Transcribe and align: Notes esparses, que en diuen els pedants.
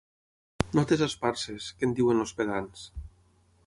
Notes 0.79 1.03
esparses, 1.09 1.69
que 1.77 1.89
en 1.91 1.95
diuen 2.01 2.25
els 2.25 2.37
pedants. 2.43 2.93